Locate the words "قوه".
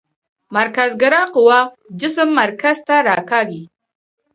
1.33-1.59